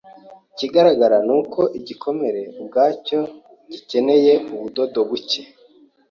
Ikigaragara 0.51 1.17
ni 1.27 1.33
uko 1.39 1.59
igikomere 1.77 2.41
ubwacyo 2.59 3.19
gikenera 3.71 4.33
ubudodo 4.55 4.99
buke. 5.09 5.41